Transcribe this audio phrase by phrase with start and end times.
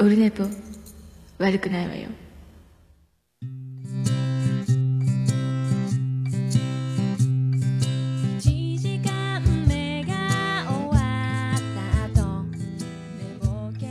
[0.00, 0.44] オルネポ
[1.38, 2.08] 悪くないわよ
[8.38, 10.14] 1時間目が
[10.68, 11.00] 終わ
[11.52, 11.58] っ
[12.14, 12.58] た後寝
[13.40, 13.86] ぼけ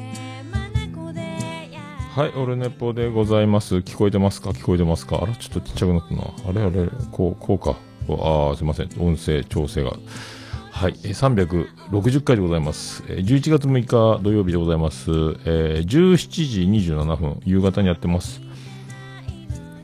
[0.50, 1.20] 眼で
[1.74, 1.82] や
[2.16, 3.76] はい、オルネポでございます。
[3.76, 4.52] 聞こえてますか？
[4.52, 5.20] 聞こえてますか？
[5.22, 6.22] あら、ちょっとちっちゃくなったな。
[6.48, 7.76] あれあれ、こう、こうか。
[8.10, 8.90] ああ、すいません。
[8.98, 9.92] 音声調整が。
[10.78, 13.02] はい、360回でございます。
[13.02, 15.10] 11月6日土曜日でございます。
[15.10, 18.42] えー17時27分、夕方にやってます。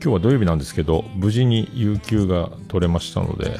[0.00, 3.56] 日は土曜日なんですけど、無事に有給が取れましたので、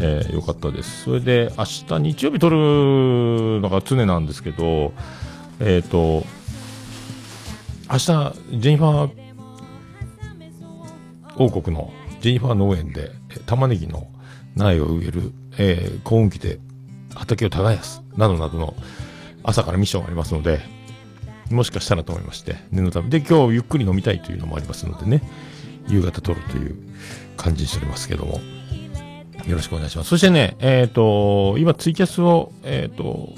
[0.00, 1.04] えーよかったです。
[1.04, 4.94] それで、明日日曜日取るのが常なんですけど、
[5.60, 6.24] えっ、と、
[7.90, 9.10] 明日、ジェニファー
[11.36, 13.10] 王国のジェニファー農園で、
[13.44, 14.08] 玉ねぎの
[14.56, 16.58] 苗を植える、えー、幸運期で
[17.14, 18.74] 畑を耕す、などなどの
[19.42, 20.60] 朝からミッションがありますので、
[21.50, 23.08] もしかしたらと思いまして、念のため。
[23.08, 25.22] で、今日ゆっくり飲みたいというのもありますのでね、
[25.88, 26.76] 夕方撮るという
[27.36, 28.40] 感じにしておりますけども、
[29.46, 30.10] よろしくお願いします。
[30.10, 33.32] そしてね、えっ、と、今ツイキャスを、えっ、と、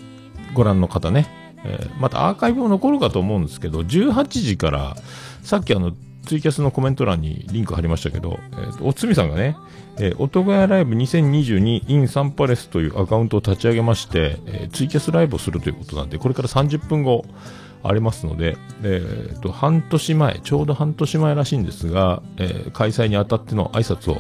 [0.54, 1.28] ご覧の方ね、
[1.64, 4.96] えーまたアーカイブも残るかと思うんですけど、18時から、
[5.42, 5.92] さっきあの、
[6.26, 9.56] ツイキャスのコメント欄にリンク貼りましたけど、えーおつみさんがね、
[9.98, 17.24] えー、音ヶ谷ライブ 2022in サンパレスというアカウントを立ち上げまして、えーツイキャスライブをするということなんで、これから30分後
[17.82, 24.18] ありますので、えーと、半年前、ちょうど半年前らしいんですが、えー開催にあたっての挨拶を、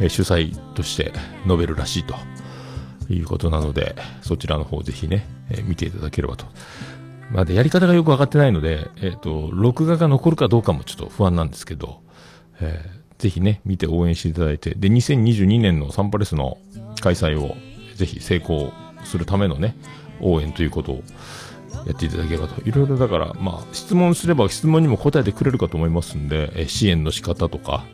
[0.00, 1.12] えー主催として
[1.44, 2.14] 述べるらしいと。
[3.10, 6.46] いうことなので、そちらの方ぜひね、えー見ていただければと。
[7.32, 12.00] まだやり方がよくわかってないので、えっ、と、録画が残るかどうかもちょっと不安なんですけど、
[12.60, 16.58] えーぜひね、見て応援していただいて、で、2022年のサンパレスの
[17.00, 17.54] 開催を
[17.94, 18.72] ぜひ成功
[19.04, 19.76] するためのね、
[20.20, 21.02] 応援ということを
[21.86, 22.60] やっていただければと。
[22.68, 27.84] いろいろだから、まあ、質問すれば質問にも答えてくれるかと思いますんで、えー支援の仕方とか、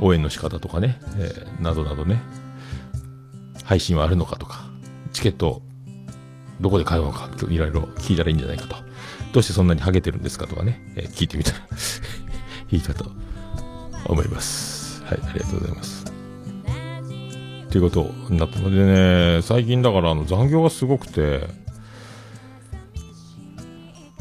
[0.00, 2.20] 応援の仕方とかね、えーなどなどね、
[3.62, 4.68] 配信はあるのかとか、
[5.12, 5.62] チケット
[6.62, 8.76] どこで買うか、いろいろ聞いたらいいんじゃないかと。
[9.32, 11.58] どうしてそんなにハゲてるんですかとかね、えー聞いてみたら
[12.70, 13.10] いいかと
[14.06, 15.02] 思います。
[15.04, 16.12] はい、ありがとうございます。
[17.70, 18.84] ということになったので
[19.36, 21.48] ね、最近だからあの残業がすごくて、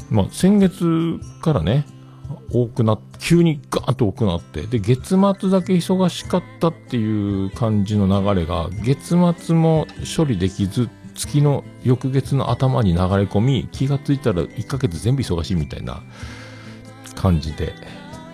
[0.09, 1.85] まあ先月からね、
[2.51, 9.87] 多くなっ急にガーンと多くなって、で、月末だけ忙しかったっていう感じの流れが、月末も
[10.17, 16.01] 処理できずっ、月の翌月の頭に流れ込み、気がついたら1ヶ月全部忙しいみたいな
[17.15, 17.73] 感じで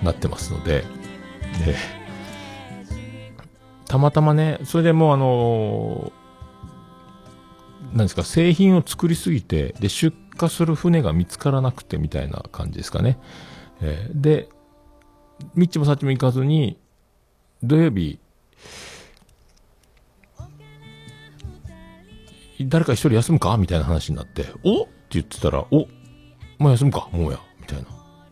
[0.04, 0.84] なってますので、
[1.66, 1.76] で、
[3.86, 6.12] たまたまね、それでもうあの
[7.94, 13.18] なんですか、製品を作りすぎて、で、出荷する船が見つからなくてみたいな感じですかね。
[13.82, 14.50] えで、
[15.56, 16.80] みっちもさっちも行かずに、
[17.64, 18.20] 土曜日、
[22.62, 24.84] 誰か一人休むかみたいな話になって、お？
[24.84, 25.88] って言ってたら、お？
[26.58, 27.10] もう休むか？
[27.12, 27.40] もうや。
[27.60, 27.86] みたいな。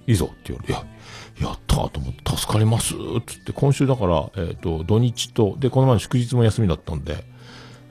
[0.08, 2.94] いいぞって言われて、いや、やったと思って、助かります？
[2.94, 7.24] っつって、今週だから、えっ、と、土日と、で、この前の祝日も休みだったんで、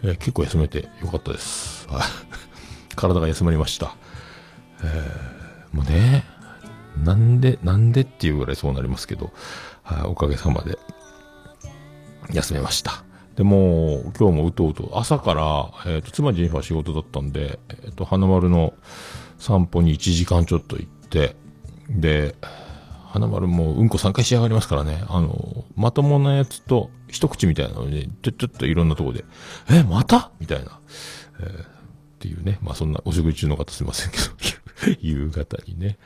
[0.03, 1.89] えー結構休めてよかったです。
[2.94, 3.97] 体が休まりました。
[4.83, 6.25] えーもうね、
[7.03, 9.33] なんで、なんでっていうぐらいそうなりますけど、
[9.83, 10.78] はい、おかげさまで、
[12.33, 13.03] 休めました。
[13.37, 18.75] でもう、今日もうとうと、朝から、えっ、と、妻ジェニファー仕事だったんで、えっ、と、花丸の
[19.39, 21.37] 散歩に1時間ちょっと行って、
[21.89, 22.37] で、
[23.06, 29.25] 花丸もううんこ3回仕上がりますからね、あの、まともなやつと、一口みたいなので、ちょ、ちょっといろんなとこで、
[29.71, 30.31] え、また？
[30.41, 30.81] みたいな、
[31.41, 31.75] えー
[32.25, 35.99] っていうね、まあそんなお食事中の方すいませんけど、 夕方にね、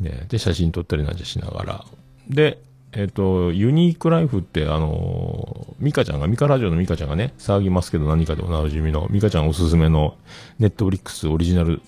[0.00, 1.84] ね、で、写真撮ったりなんじゃしながら。
[2.28, 2.60] で、
[2.96, 10.16] えっ、と、ユニークライフって、あのーミカちゃんが、ミカラジオのミカちゃんがね、騒ぎますけど何かでおなじみの、ミカちゃんおすすめの、
[10.58, 11.82] ネットフリックスオリジナル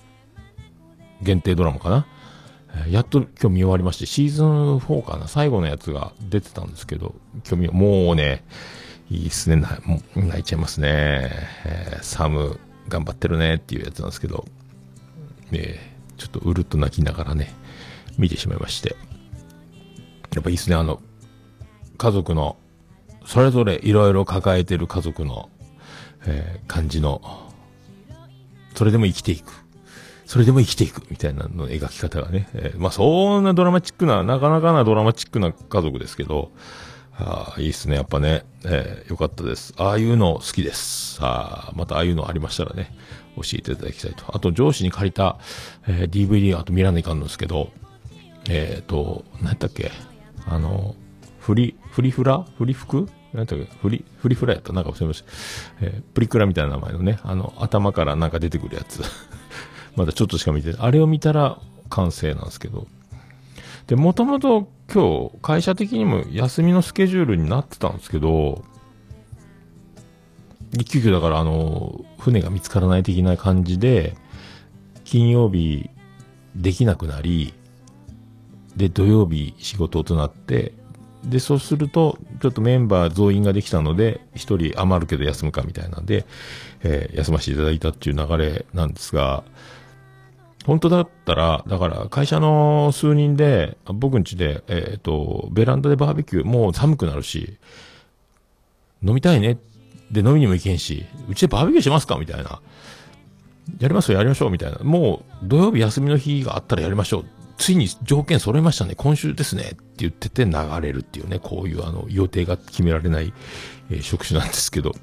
[1.23, 2.07] 限定ドラマかな？
[2.91, 7.15] やっと今日見終わりまして、シーズン4かな、最後のやつが出てたんですけど、
[7.49, 8.45] 今日見、もうね、
[9.09, 9.65] いいっすね、
[10.17, 11.31] 泣いちゃいますね。
[11.65, 14.45] えーサム、頑張ってるねっていうやつなんですけど、
[15.53, 17.55] えーちょっとうるっと泣きながらね、
[18.17, 18.97] 見てしまいまして。
[20.37, 21.01] やっぱいいっすね、あの、
[21.97, 22.57] 家族の、
[23.25, 25.49] それぞれいろいろ抱えてる家族の、
[26.27, 27.23] えー感じの、
[28.75, 29.51] それでも生きていく。
[30.27, 36.51] それでも生きていくみたいなの描き方がね、えーまあそんなドラマチックな、なかなかなドラマチックな家族ですけど、
[37.19, 37.97] ああ、いいっすね。
[37.97, 38.45] やっぱね。
[38.65, 39.73] えーよかったです。
[39.79, 41.19] ああいうの好きです。
[41.23, 42.95] ああ、またああいうのありましたらね、
[43.37, 44.37] 教えていただきたいと。
[44.37, 45.39] あと、上司に借りた、
[45.89, 47.71] えー DVD あと見らないかんのですけど、
[48.49, 49.91] えっ、と、何やったっけ？
[50.47, 50.95] あの、
[51.39, 52.45] フリ、フリフラ？
[52.59, 54.73] フリ服何やったっけフリ、フリフラやった？
[54.73, 55.29] なんか忘れました。
[55.83, 59.03] えープリクラみたいな名前のね、あの、頭からなんか出てくるやつ。
[59.97, 60.81] まだちょっとしか見てない。
[60.81, 61.59] あれを見たら
[61.91, 62.87] 完成なんですけど。
[63.87, 68.65] で、もともと今日、会社的にも休みのスケジュールになってたんですけど、
[70.91, 74.17] 急遽だからあの、船が見つからない的な感じで、
[75.05, 75.89] 金曜日
[76.57, 77.55] できなくなり、
[78.77, 80.73] で、土曜日仕事となって、
[81.25, 86.27] で、そうすると、ちょっとメンバー増員ができたので、一人余るけど休むかみたいなんで、
[86.83, 89.43] えー休ませていただいたっていう流れなんですが、
[90.67, 97.57] 本当だったら、だから会社の数人で、僕ん家で、えっ、と、ベランダでバーベキュー、もう寒くなるし、
[99.03, 99.59] 飲みたいね。
[100.11, 102.61] で、飲みにも行けんし、うちでバーベキューしますかみたいな。
[103.79, 104.79] やりますよ、やりましょう、みたいな。
[104.83, 107.25] もう、土曜日休みの日があったらやりましょう。
[107.59, 109.63] ついに条件揃いましたね、今週ですね。
[109.63, 113.33] って言ってて流れるっていうね、こういうあの、予定が決められない、
[113.91, 114.95] えー職種なんですけど。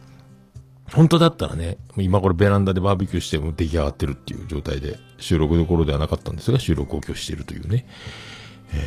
[0.91, 7.87] 本当だったらね、今これベランダでバーベキューしても出来上がってるっていう状態で、収録どころではなかったんですが、収録を今日してるというね。
[8.73, 8.77] え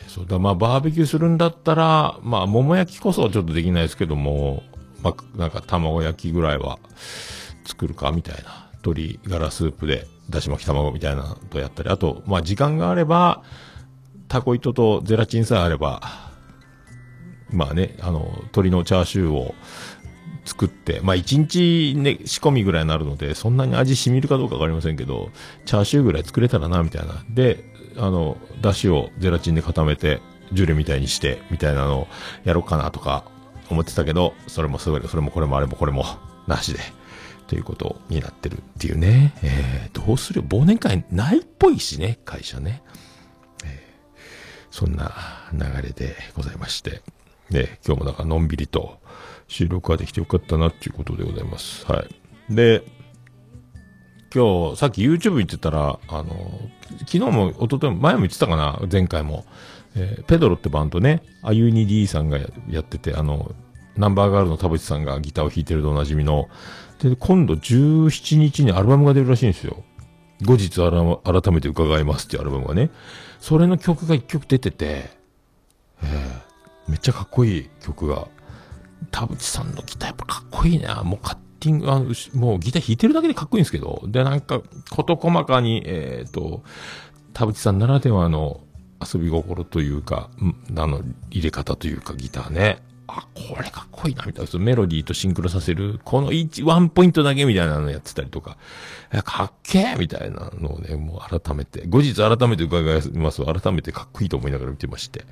[0.00, 4.62] ーそうだ、まあバーベキューするんだったら、まあ桃焼きこそはちょっとできないですけども、
[5.02, 6.78] まあなんか卵焼きぐらいは
[7.66, 8.70] 作るかみたいな。
[8.74, 13.42] 鶏ガラスープで、だし巻き卵みたいなとやったり、あと、まあ時間があれば、
[14.28, 16.02] タコ糸とゼラチンさえあれば、
[17.50, 19.54] まあね、あの、鶏のチャーシューを
[20.44, 25.30] 作って、まあ一日ね、仕込みぐらいになるので、そんなに味染みるかどうかわかりませんけど、
[25.64, 27.24] チャーシューぐらい作れたらな、みたいな。
[27.30, 27.64] で、
[27.96, 30.20] あの、だしをゼラチンで固めて、
[30.52, 32.08] ジュレみたいにして、みたいなのを
[32.44, 33.24] やろうかなとか
[33.70, 36.04] 思ってたけど、それもそれそれもこれもあれもこれも
[36.46, 36.80] なしで、
[37.46, 39.34] ということになってるっていうね。
[39.42, 42.82] えー、どうする忘年会ないっぽいしね、会社ね。
[44.74, 45.12] そんな
[45.52, 47.00] 流れでございまして。
[47.48, 48.98] で、今日もなんかのんびりと
[49.46, 51.86] 収録ができてよかったなっていうことでございます。
[51.86, 52.52] はい。
[52.52, 52.82] で、
[54.34, 56.60] 今日、さっき YouTube 行ってたら、あの、
[57.06, 59.46] 昨日も一昨日も、前も言ってたかな、前回も。
[59.94, 62.38] えーペドロってバンドね、あゆに D さんが
[62.68, 63.54] やってて、あの、
[63.96, 66.48] ナンバーガールの田淵さんがギターを弾いてるでおなじみの、
[67.00, 69.82] で、今度17日にアルバムが出るらしいんですよ。
[70.42, 72.90] 後日改めて伺いますっていうアルバムがね。
[73.40, 75.10] それの曲が一曲出てて、
[76.02, 76.44] えー
[76.88, 78.28] めっちゃかっこいい曲が。
[79.10, 81.02] 田淵さんのギターやっぱかっこいいな。
[81.02, 84.60] もうカッティング、あの、もうギター弾いてるだけでかっこいいんですけど、で、なんか、
[84.90, 86.62] 事細かに、えっ、と、
[87.32, 88.60] 田淵さんならではの
[89.00, 92.78] 遊び心というか、んあの、入れ方というか、ギターね。
[93.06, 94.50] あ、これかっこいいな、みたいな。
[94.50, 98.56] そのメロディーとシンクロさせる、この1、ワンポイントだけみたいなのやってたりとか、
[99.24, 103.44] かっけえみたいなのをね、もう改めて、後日改めて伺います。
[103.44, 105.24] 改めてかっこいいと思いながら見てまして、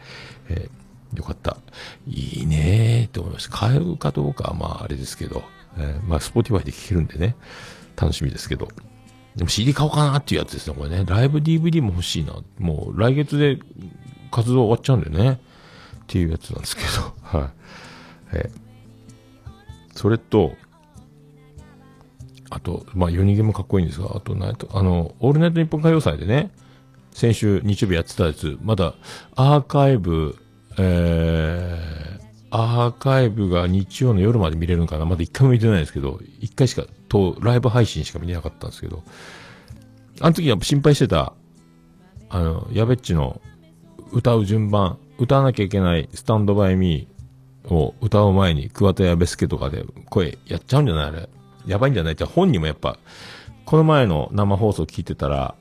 [0.48, 0.82] えー
[1.14, 1.58] よかった。
[2.06, 3.56] いいねーって思いました。
[3.56, 5.42] 買うかどうかはまああれですけど、
[5.76, 7.36] えーまあ、 Spotify で聴けるんでね、
[7.96, 8.68] 楽しみですけど。
[9.36, 11.04] でも CD 買おうかなっていうやつですね、これね。
[11.06, 12.34] ライブ DVD も欲しいな。
[12.58, 13.58] もう来月で
[14.30, 15.40] 活動終わっちゃうんでね。
[16.02, 17.50] っていうやつなんですけど、 はい。
[18.32, 18.50] え
[19.94, 20.54] それと、
[22.50, 26.50] あと、まあ、夜逃げもかっこいいんですが、あと、なと、あの、オールナイトニッポン歌謡祭でね、
[27.12, 28.94] 先週日曜日やってたやつ、まだ
[29.36, 30.36] アーカイブ、
[30.78, 39.02] えー、アーカイブが日曜の夜まで見れるのかなまだ一回も見てないですけど、一回しか、と、ライブ配信しか見れなかったんですけど、
[40.20, 41.32] あの時は心配してた、
[42.28, 43.40] あの、やべっちの
[44.10, 47.11] 歌う順番、歌わなきゃいけないスタンドバイミー
[47.70, 51.06] を歌う前に桑田やべすけとかで声やっちゃうんじゃない？
[51.06, 51.28] あれ。
[51.66, 52.16] やばいんじゃない？
[52.16, 52.98] じゃあ本人もやっぱ、
[53.64, 55.54] この前の生放送聞いてたら、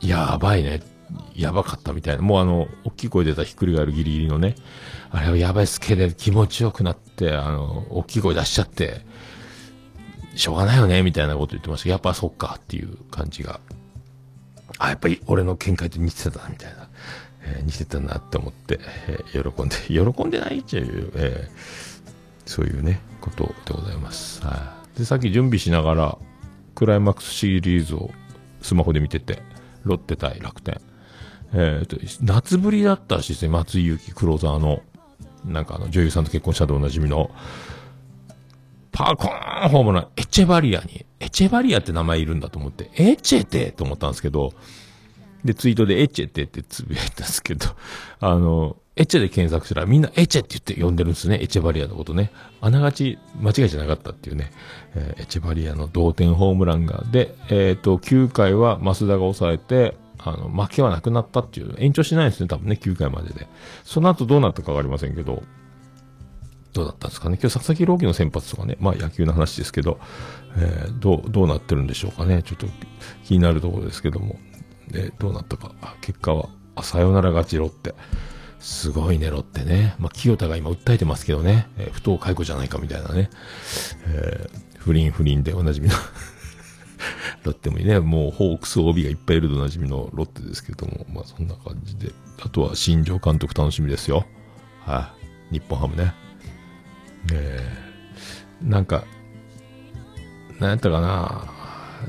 [0.00, 0.82] やばいね。
[1.34, 2.22] やばかったみたいな。
[2.22, 4.54] もうあの、大きい声出たひっくり返るギリギリのね。
[5.10, 9.04] あれはやばいっすけで気持ちよくなって、あの、大きい声出しちゃって、
[10.34, 13.60] しょうがないよね、みたいなこと言ってましたやっぱそっかっていう感じが。
[14.78, 16.81] あ、やっぱり俺の見解と似てた、みたいな。
[17.56, 21.82] えー似てたなって思って、えー喜んで、 喜んでないっていう、えー
[22.44, 24.44] そういうね、ことでございます。
[24.44, 24.98] はい。
[24.98, 26.18] で、さっき準備しながら、
[26.74, 28.10] クライマックスシリーズを
[28.62, 29.40] スマホで見てて、
[29.84, 30.80] ロッテ対楽天。
[31.54, 34.82] えーと、夏ぶりだったしですね、松井裕樹、クローザーの、
[35.44, 37.30] なんかあの、女優さんと結婚したでおなじみの、
[38.90, 44.52] パーコーンホームラン、エチェバリアに、エチェバリアって名前いるんだと思って、エチェってと思ったんですけど、
[45.44, 47.66] で、ツイートでエチェってってつぶやいたんですけど、
[48.20, 51.38] あの、エチェで検索したらみんなエチェって言って呼んでるんですね。
[51.40, 52.30] エチェバリアのことね。
[52.60, 54.52] あながち間違いじゃなかったっていうね。
[54.94, 57.04] えーエチェバリアの同点ホームランが。
[57.10, 61.74] で、えっ、と、9回は増田が抑えて、あの、負けはなくなったっていう。
[61.78, 63.48] 延長しないんですね、多分ね、9回までで。
[63.82, 65.42] その後どうなったかわかりませんけど、
[66.72, 67.38] どうだったんですかね。
[67.40, 69.98] 今日佐々木朗希の先発とかね、まあ野球の話ですけど、
[70.56, 72.42] えーどう、どうなってるんでしょうかね。
[72.42, 72.66] ちょっと
[73.24, 74.36] 気になるところですけども。
[74.88, 75.72] で、どうなったか。
[76.00, 77.94] 結果は、あ、さよなら勝ちロッテ。
[78.60, 79.94] すごいね、ロッテね。
[79.98, 81.68] まあ、清田が今訴えてますけどね。
[81.78, 83.30] えー不当解雇じゃないかみたいなね。
[84.06, 85.94] えー不倫不倫でおなじみの
[87.44, 92.12] ロッテもいいね、もうホークス OB がいっぱいいるとおなじみのロッテですけども、まあそんな感じで。
[92.44, 94.26] あとは新庄監督楽しみですよ。
[94.84, 95.12] は
[95.50, 96.14] い、日本ハムね。
[97.32, 99.04] えーなんか、
[100.60, 101.44] なんやったかな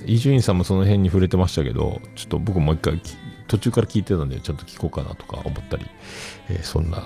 [0.05, 3.01] 伊集院さんもその辺に触れてましたけど、ちょっと僕もう一回
[3.47, 5.85] 途中から聞いてたんで、ちょっと聞こうかなとか思ったり、
[6.49, 7.03] えーそんな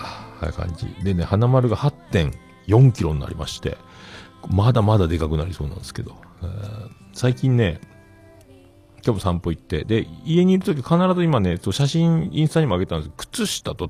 [0.51, 0.88] 感じ。
[1.03, 3.77] でね、花丸が8.4キロになりまして、
[4.50, 7.79] まだまだでかくなりそうなんですけど、えー最近ね、
[9.03, 13.89] 今日も散歩行って、で、家にいるとき必ず今ね、写真インスタにも上げたんですけど、靴下と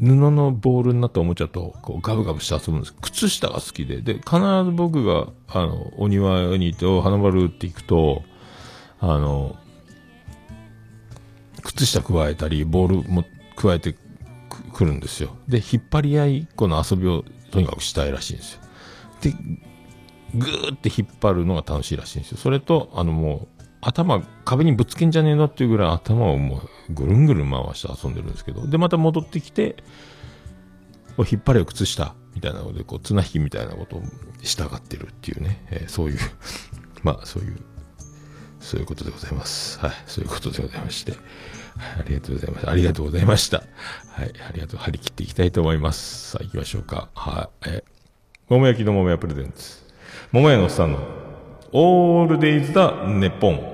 [0.00, 2.94] 布のボールになったおもちゃとこうガブガブして遊ぶんです。
[3.00, 4.00] 靴下が好きで。
[4.00, 8.22] で必ず僕があのお庭にいてお花丸って行くと
[9.00, 9.56] あの
[11.62, 13.24] 靴下加えたりボールも
[13.56, 13.94] 加えて
[14.72, 15.36] くるんですよ。
[15.48, 18.60] で引っ張り合いこの遊びをとにかくしたいらしいんですよ。
[19.20, 19.32] で
[20.34, 22.38] ぐーって引っ張るのが楽しいらしいんですよ。
[22.38, 23.53] それとあのもう
[23.84, 29.76] 頭壁にぶつけんじゃねえのっていうぐらい頭をもうぐるんぐるん回して遊んでるんですけどでまた戻ってきて
[31.16, 34.02] こう引っ張れよ靴下みたいなのでこう綱引きみたいなことを
[34.42, 36.18] 従ってるっていうね、えーそういう
[37.04, 37.56] まあそういう
[38.64, 39.78] そういうことでございます。
[39.78, 39.92] はい。
[40.06, 41.20] そういうことでございまして、はい、
[42.00, 42.70] ありがとうございました。
[42.70, 43.58] ありがとうございました。
[43.58, 43.64] は
[44.24, 44.32] い。
[44.48, 44.80] ありがとう。
[44.80, 46.30] 張り切っていきたいと思います。
[46.30, 47.10] さあ行きましょうか。
[47.14, 47.68] はい。
[47.68, 47.84] え
[48.48, 49.84] 桃焼きの桃屋プレゼンツ。
[50.32, 50.98] 桃屋のおっさんの
[51.72, 53.73] オールデイズだネッポン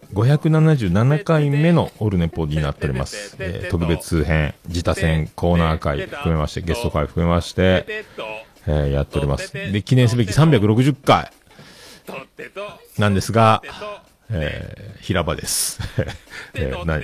[0.13, 3.35] 577回目のオルネポになっております。
[3.39, 9.53] えー特別編、自他戦、コーナー会含めまして、ゲスト会含めまして、えーやっております。
[9.53, 11.31] で、記念すべき360回
[12.97, 13.61] なんですが、
[14.29, 15.79] えー平場です。
[16.53, 16.99] えーな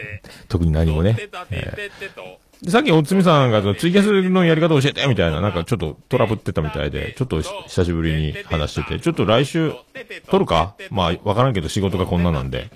[0.49, 1.15] 特に何もね。
[1.51, 9.73] えーさっきおつみさんがツイキャスのやり方教えてみたいな、なんかちょっとトラブってたみたいで、ちょっと久しぶりに話してて、ちょっと来週
[10.29, 10.75] 撮るか？
[10.89, 12.71] まあ、わからんけど仕事がこんななんで。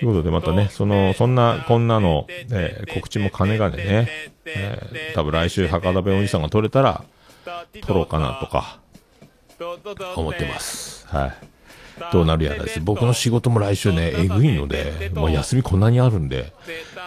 [0.00, 4.08] ということでまたね、その、そんな、こんなの、えー告知も兼ねがねね、
[4.44, 7.02] えー多分来週博多弁おじさんが撮れたら、
[7.80, 8.80] 撮ろうかなとか、
[10.14, 11.06] 思ってます。
[11.08, 11.32] はい。
[12.12, 12.80] どうなるやらです。
[12.80, 16.52] 僕の仕事も来週ね、えぐいので、もう休みこんなにあるんで、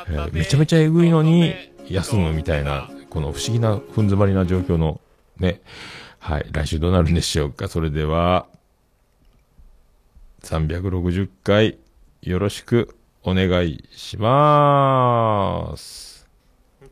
[0.07, 1.53] えーめちゃめちゃえぐいのに、
[1.89, 5.00] 休むみたいな、この不思議な、ふん詰まりな状況の、
[5.38, 5.62] ね、
[6.19, 7.67] はい、来週どうなるんでしょうか。
[7.67, 8.48] それでは、
[10.43, 11.77] 360回、
[12.22, 16.10] よろしくお願いします。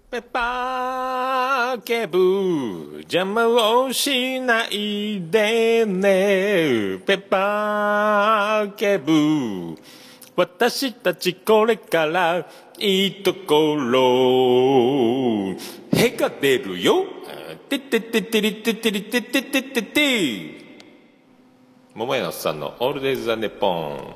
[0.10, 9.78] ペッパーケブ邪魔をしないでねペッパーケブ
[10.38, 12.48] 私たちこれから
[12.80, 15.56] いいところ
[16.00, 17.06] へが出るよ
[17.70, 20.68] ててててりててりてててて
[21.96, 24.14] 桃屋のさんのオールデイズ・ザ・ネッポン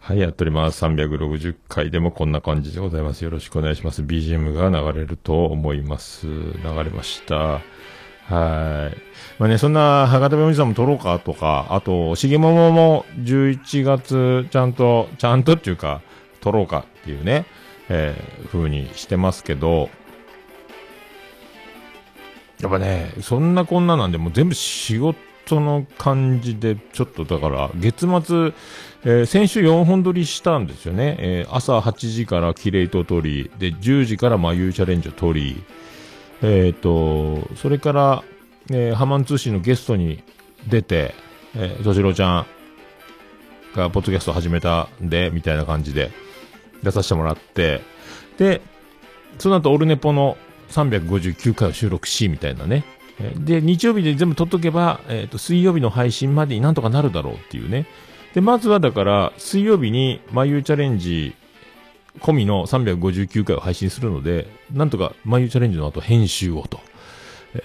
[0.00, 0.84] はい、やっております。
[0.84, 3.24] 360回でもこんな感じでございます。
[3.24, 4.02] よろしくお願いします。
[4.02, 6.26] BGM が流れると思います。
[6.26, 7.36] 流れました。
[7.36, 8.96] はい。
[9.38, 16.02] まあね、そんな、博多弁おじさんも撮ろうかとか、あと、しげももも11月、ちゃんと、ちゃんとっていうか、
[16.44, 17.46] 撮ろうかっていうね、
[17.88, 19.88] えー、風にしてますけど、
[22.60, 28.52] やっぱね、そんなこんななんで、もう全部仕事の感じで、ちょっとだから、月末、
[29.06, 31.16] えー先週4本撮りしたんですよね。
[31.18, 35.64] えー朝8時からキレイト撮り、で、10時からまゆうチャレンジを撮り、
[36.42, 38.24] えっ、と、それから、
[38.70, 40.22] えーハマン通信のゲストに
[40.68, 41.14] 出て、
[41.54, 42.46] えー、としろちゃん
[43.74, 46.23] がポッドキャスト始めたんで、みたいな感じで。
[46.84, 47.80] 出させてもらって、
[48.38, 48.62] で、
[49.38, 50.36] その後オルネポの
[50.70, 52.84] 359回を収録し、みたいなね。
[53.36, 57.86] で、日曜日で全部撮っとけば、えっ、と、水曜日の配信までになんとかなるだろうっていうね。
[58.34, 61.34] で、まずはだから、水曜日に、眉チャレンジ
[62.20, 66.80] 込みの359回を配信するので、なんとか眉チャレンジの後編集をと。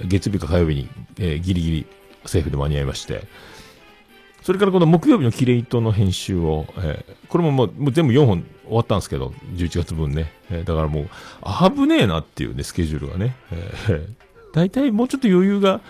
[0.05, 1.85] 月日か火曜日に、えーギリギリ
[2.25, 3.23] セーフで間に合いまして。
[4.49, 10.31] それからこの木曜日のキレイトの編集を、えーこれももうもう全部4本終わったんですけど、11月分ね。
[10.49, 11.07] えーだからもう、
[11.71, 13.35] 危ねえなっていうね、スケジュールがね。
[13.51, 14.05] えー
[14.55, 15.81] 大体もうちょっと余裕が、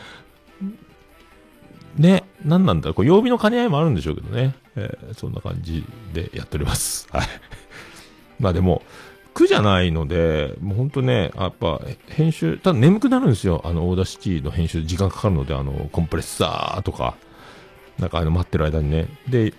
[1.96, 4.56] ね、何なんだろう、こう曜日の兼ね合いもあるんでしょうけどね。
[4.76, 7.08] えーそんな感じでやっております。
[7.14, 7.28] はい。
[8.42, 8.82] まあでも、
[9.34, 13.62] 苦じゃないので、もう本当ね、やっぱ編集、ただ眠くなるんですよ。
[13.64, 17.16] あの、 Audacity の編集時間かかるので、あの、コンプレッサーとか、
[18.00, 19.08] なんかあの、待ってる間にね。
[19.28, 19.54] で、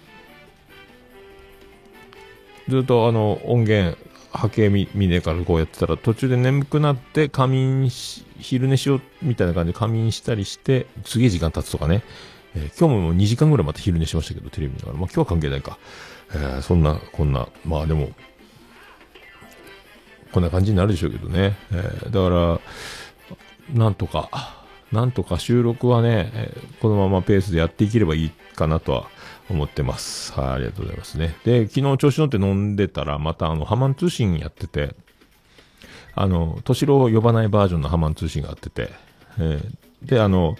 [2.69, 3.97] ずっとあの、音源、
[4.33, 12.03] 波形見見ねえからこうやってたら、途中で眠くなって仮眠し、昼寝しようみたいな感じで仮眠したりして、すげえ時間経つとかね。
[12.55, 14.99] えー今日も2時間ぐらいまた昼寝しましたけど、テレビ見ながら。
[14.99, 15.79] まあ今日は関係ないか。
[16.33, 18.11] えーそんな、こんな、まあでも、
[20.33, 21.57] こんな感じになるでしょうけどね。
[21.73, 22.61] えーだか
[23.75, 24.60] ら、なんとか、
[24.93, 29.09] なんとか収録はね、このままペースでやっていければいいかなとは
[29.49, 30.33] 思ってます。
[30.33, 31.37] はい、ありがとうございますね。
[31.45, 34.95] で、昨日調子乗って飲んでたら、またあの、ハマン通信やってて、
[36.15, 38.91] あの、敏郎を呼ばないバージョンのハマン通信があってて、
[39.39, 40.57] えーで、あの、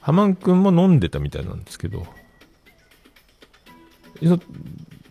[0.00, 2.06] ハマンくんも飲んでたみたいなんですけど、
[4.22, 4.38] そ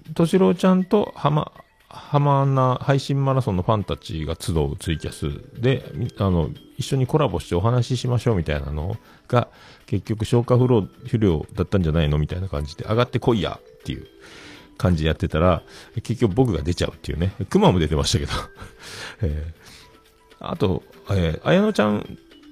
[0.10, 1.52] 敏郎ちゃんとハマ、
[1.94, 5.86] ハマナ配信マラソンのファンたちが集うツイキャスで、
[6.18, 8.98] あの、一緒にコラボしてお話ししましょうみたいなの
[9.28, 9.48] が、
[9.86, 14.08] 結局消化不良不良だったんじゃないのみたいな感じで、上がってこいやっていう
[14.78, 15.62] 感じでやってたら、
[15.96, 17.34] 結局僕が出ちゃうっていうね。
[17.50, 18.32] クマも出てましたけど。
[19.22, 19.64] えー
[20.44, 22.04] あと、えー、綾乃ちゃんっ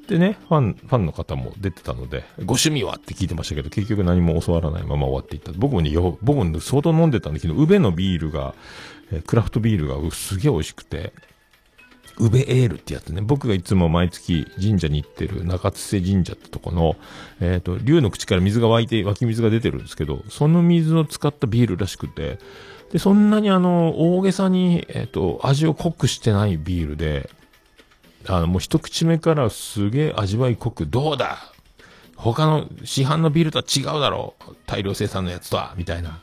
[0.07, 5.51] てね、ファン、ファンの方も出てたので、ご趣味はって聞いてましたけど、結局何も教わらないまま終わっていった。
[5.51, 8.55] 僕もね、よ、僕も相当飲んでたんだけど、宇部のビールが、
[9.11, 11.13] えクラフトビールがすげえ美味しくて、
[12.17, 13.21] 宇部エールってやつね。
[13.21, 16.95] 僕がいつも毎月神社に行ってる中津瀬神社ってとこの、
[17.39, 22.39] えっ、と、竜の口から水が湧いて、湧き水が出てるんですけど、その水を使ったビールらしくて、
[22.91, 27.29] で、そんなにあの、大げさに、えっ、と、味を濃くしてないビールで、
[28.27, 31.37] あの、もう一口目からすげえ味わい濃く、どうだ
[32.15, 36.21] 他の市販のビールとは違うだろう大量生産のやつとはみたいな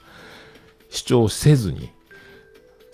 [0.90, 1.90] 主張せずに、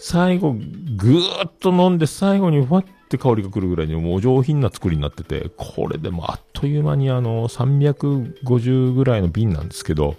[0.06, 10.16] 最後、ぐーっと飲んで最後にふわって香りが来るぐらいにもう上品な作りになってて、これでもあっという間にあの、350ぐらいの瓶なんですけど、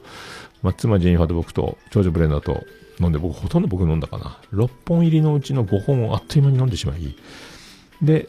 [0.63, 2.63] まあ、妻ジェニファーと僕と長女ブレンダーと
[2.99, 4.39] 飲んで、僕ほとんど僕飲んだかな。
[4.53, 7.15] 6本入りのうちの5本をあっという間に飲んでしまい、
[8.01, 8.27] で、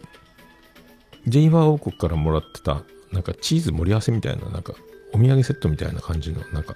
[1.27, 4.75] ジェニファー王国からもらってた、なんかチーズ盛り合わせみたいな、なんか
[5.15, 6.75] お土産セットみたいな感じの、なんか、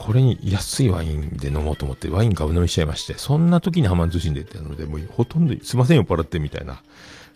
[0.00, 6.82] これに安いワインで飲もうと思ってワイン買う飲みしちゃいまして、そんな時にハマン通信でってやるので、もうほとんどすいません酔っ払ってみたいな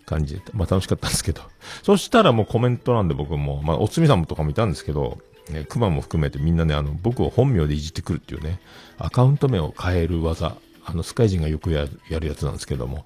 [0.06, 1.42] 感じで、まあ楽しかったんですけど。
[1.82, 5.18] そしたらもうコメントなんで僕も、まあおつみさんとかもいたんですけど、
[5.50, 8.60] ね、クマも含めてみんなね、あの、僕を本名でいじってくるっていうね、
[8.96, 13.04] アカウント名を変える技、あの、スカイ人がよくやるやるやつなんですけども、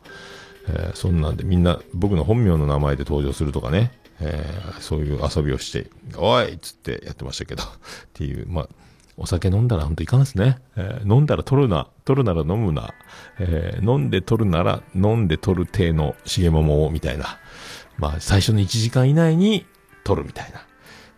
[0.68, 3.90] えーそんなんでみんな僕の本名の名前で登場するとかね、
[4.20, 7.66] えーそういう遊びをして、おいっつってやってましたけど、っ
[8.14, 8.68] ていう、まあ、
[9.18, 10.58] お酒飲んだら本当いかんですね。
[10.76, 12.94] えー飲んだら取るな、取るなら飲むな、
[13.38, 17.38] えー飲んで取るなら飲んで取る体の重桃をみたいな、
[17.98, 19.66] まあ、最初の1時間以内に
[20.04, 20.64] 取るみたいな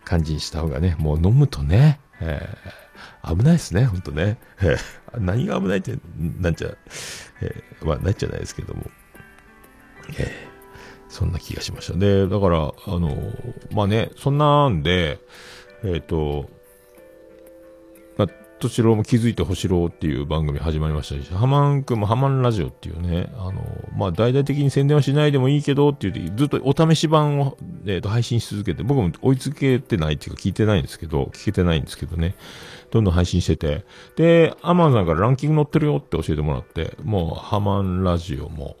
[0.03, 2.81] 感じにした方がね、もう飲むとね、えー
[3.23, 4.37] 危ないですね、本当ね。
[4.63, 4.75] え
[5.19, 6.69] 何が危ないって、なんちゃ、
[7.41, 8.89] えーまあ、ないじゃないですけども。
[10.17, 10.51] えー
[11.11, 11.99] そんな気がしました。
[11.99, 13.13] で、だから、あの、
[13.73, 15.19] まあね、そんなんで、
[15.83, 16.60] えっ、と、まあ、と
[18.67, 23.61] しろも気づいてほしろっていう番組始まりましたし、ハマンくんもハマンラジオっていうね、あの、
[23.95, 32.35] まあ、大々的に宣伝はしないでもいいけどって言って、ずっとお試し版を、えーと配信し続けて、僕も追いつけてないっていうか聞いてないんですけど、聞けてないんですけどね、
[32.91, 38.75] どんどん配信してて、で、アマンさんからランキング載ってるよって教えてもらって、もう、ハマンラジオも、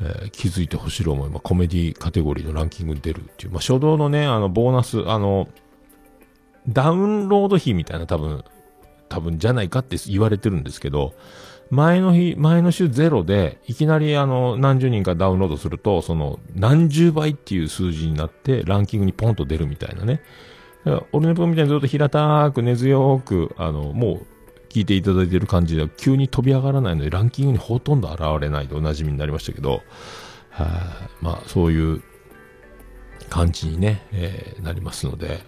[0.00, 5.48] えー気づいてほしろも今コメディカテゴリーのランキングに出るっていう、まあ、初動のね、あの、ボーナス、あの、
[6.68, 8.44] ダウンロード費みたいな多分、
[9.08, 11.14] 多分じゃないかって言われてるんですけど、
[11.70, 20.22] 前の日、前の週ゼロで、いきなりあの、何十人かダウンロードすると、その、何十倍っていう数字になって、ランキングにポンと出るみたいなね。
[20.84, 24.26] だからオルネポみたいにずっと平たく根強く、あの、もう、
[24.68, 29.82] 聞いていただいてる感じでは、急に飛び上がらないので、ランキングにほとんど現れないでおなじみになりましたけど、
[30.50, 32.02] はいまあ、そういう
[33.28, 35.40] 感じにね、えーなりますので、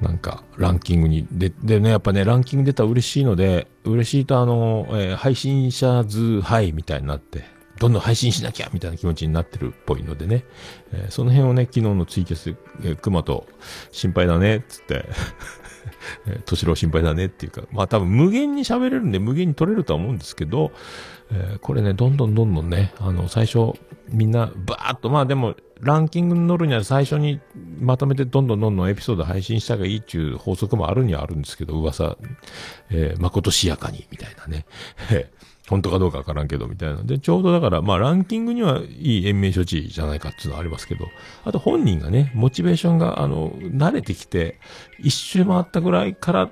[0.00, 7.44] なんか、ランキングに、で、でね、やっぱね、ランキング出たら嬉しいので、嬉しいとあの、えー配信者図はいみたいになって、
[7.78, 10.44] どんどん配信しなきゃみたいな気持ちになってるっぽいのでね、
[10.92, 13.46] えーその辺をね、昨日のツイキャス、えー熊と
[13.90, 15.04] 心配だね、っつって、
[16.26, 20.72] えー敏郎心配だねっていうか、まあ多分無限に喋れるんで無限に取れるとは思うんですけど、
[21.30, 23.72] えーこれね、どんどんどんどんね、あの、最初、
[24.10, 27.40] みんな、バーっと、まあでも、ランキングに乗るには最初に
[27.78, 32.16] まとめてどんどんどんどんエピソード配信した方がいいっていう法則もあるにはあるんですけど、噂、
[32.90, 34.66] えー、まことしやかに、みたいなね。
[35.68, 37.02] 本当かどうかわからんけど、みたいな。
[37.02, 41.08] で、ちょうどだから、まあ、ランキングにはいい延命処置じゃないかっていうのはありますけど、
[41.44, 44.60] あと本人がね、モチベーションが、あの、慣れてきて、
[45.00, 46.50] 一周回ったぐらいから、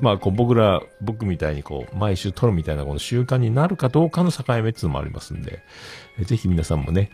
[0.00, 5.64] まあ、こう僕ら、僕みたいにこう、毎週撮るみたいなこの習慣になるかどうかの境目っていうのもありますんで、
[6.20, 7.10] ぜひ皆さんもね、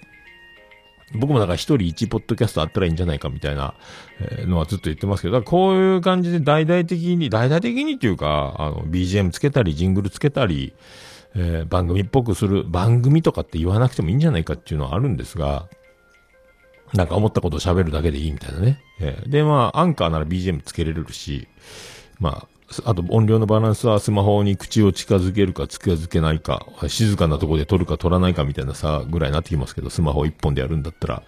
[1.13, 3.75] 僕もだから一人一ポッドキャストあったらいいんじゃないかみたいな
[4.47, 10.73] のはずっと言ってますけど、こういう感じで大々的に、大々的にっていうか、あの、BGM つけたり、ジングルつけたり、
[11.35, 15.69] えー番組っぽくする、番組とかって言わなくてもいいんじゃないかっていうのはあるんですが、
[16.95, 18.81] なんか思ったことを喋るだけでいいみたいなね。
[19.01, 21.49] えーで、まあ、アンカーなら BGM つけれるし、
[22.19, 22.49] まあ、
[22.85, 31.23] あと音量のバランスはスマホに口を近づけるか近づけないか、静かなとこで撮るか撮らないかみたいなさぐらいになってきますけど、スマホ一本でやるんだったら、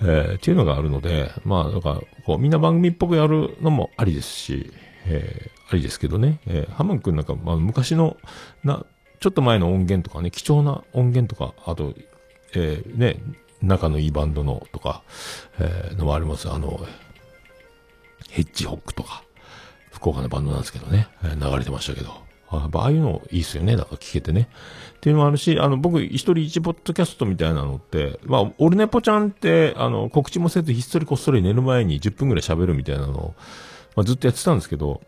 [0.00, 4.72] えーっていうのがあるので、まあ、だか、こう、みんな番組っぽくやるのもありですし、
[5.06, 8.16] えーありですけどね、えーハマン君なんか、まあ、昔の、
[8.62, 8.84] な、
[9.20, 11.94] ちょっと前の音源とかね、貴重な音源とか、あと、
[12.54, 13.16] えーね、
[13.62, 15.02] 仲のいいバンドのとか、
[15.58, 16.50] えーのもあります。
[16.50, 16.86] あの、
[18.30, 19.22] ヘッジホックとか、
[20.02, 22.10] 福岡のバンドなんですけどね、流れてましたけど。
[22.50, 23.76] ああいうのいいっすよね。
[23.76, 24.48] だから聞けてね。
[24.96, 33.34] っていうのもあるし、あの、僕、一人一ポッドキャストみたいなのって、まあ、オルネポちゃんって、あの、告知もせずひっそりこっそり寝る前に10分ぐらい喋るみたいなのを、
[33.96, 35.00] まあ、ずっとやってたんですけど、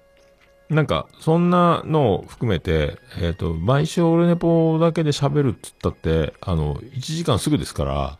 [0.70, 8.18] なんか、そんなのを含めて、えっ、と、毎週オルネポだけで喋るっつったって、あの、1時間すぐですから、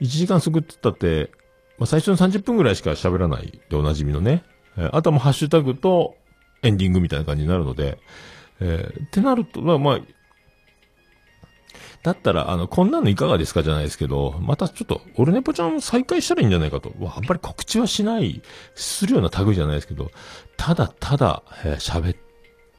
[0.00, 1.30] 1時間すぐっつったって、
[1.78, 4.44] まあ、最初の30分ぐらいしか喋らないでおなじみのね。
[4.76, 6.16] えーあとはもうハッシュタグと
[6.62, 7.98] エンディングみたいな感じになるので、
[8.60, 10.00] えーってなると、まあまあ、
[12.02, 16.92] だったら、あの、こんなのいかがですかじゃないですけど、またちょっと、オルネポちゃん再開したらいいんじゃないかと。
[17.00, 18.42] あんまり告知はしない、
[18.74, 20.10] するような類じゃないですけど、
[20.58, 22.16] ただただ、えー喋っ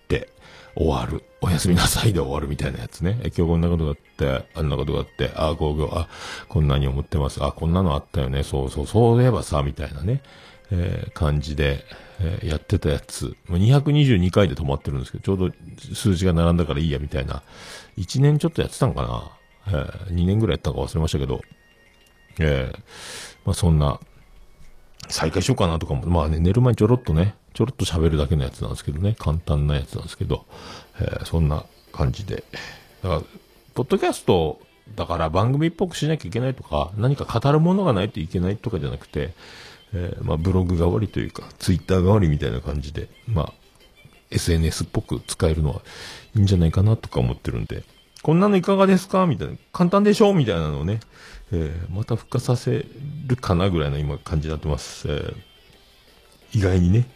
[0.07, 0.29] て
[0.75, 1.23] 終わる。
[1.41, 3.19] おやすみなさいで終わるみたいなやつね。
[3.23, 6.07] え今日こんなことがあって、あんなことがあって、ああ、こう、あ、
[6.47, 7.43] こんなに思ってます。
[7.43, 8.43] あ、こんなのあったよね。
[8.43, 10.21] そうそう、そういえばさ、みたいなね。
[10.71, 11.85] えー感じで、
[12.19, 13.35] えーやってたやつ。
[13.47, 15.55] もう222回で止まってるんですけど、ちょうど
[15.95, 17.43] 数字が並んだからいいや、みたいな。
[17.97, 19.31] 1年ちょっとやってたんかな。
[19.67, 21.41] えー2年ぐらいやったか忘れましたけど。
[22.39, 22.79] えー
[23.45, 23.99] まあそんな、
[25.07, 30.45] 再開しようかなとかも、まあね、寝る前にちょろっとね、ちょろっと喋るだけのやつなんですけどね、簡単なやつなんですけど、
[30.99, 32.43] えーそんな感じで。
[33.03, 33.21] だから、
[33.75, 34.59] ポッドキャスト
[34.95, 39.33] だから番組っぽくしなきゃいけないとか、何か語るものがないといけないとかじゃなくて、
[39.97, 43.53] えーまあブログ代わりというか、ツイッター代わりみたいな感じで、まあ、
[44.31, 45.81] SNS っぽく使えるのは
[46.35, 47.83] いいんじゃないかなとか思ってるんで、
[48.21, 49.25] こんなのいかがですか？
[49.25, 50.33] みたいな、簡単でしょ？
[50.33, 50.99] みたいなのをね、
[51.51, 52.85] えーまた復活させ
[53.27, 55.07] るかなぐらいの今感じになってます。
[55.07, 55.35] えー
[56.53, 57.07] 意外にね、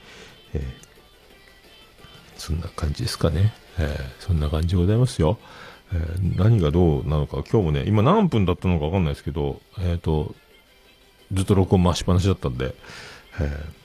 [0.53, 0.89] えー
[2.37, 3.53] そんな感じですかね。
[3.77, 5.37] えそんな感じでございますよ。
[5.93, 6.05] え
[6.37, 10.35] 何がどうなのか、今日もね、今何分だったのかわかんないですけど、えっ、と、
[11.31, 12.75] ずっと録音回しっぱなしだったんで、
[13.39, 13.79] えー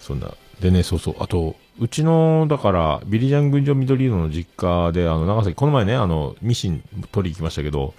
[0.00, 0.32] そんな。
[0.60, 1.16] でね、そうそう。
[1.20, 7.94] あと、うちの、だから、ビリジャン群青緑色の実家で、あの、長崎、この前ね、あの、ミシン取り行きましたけど、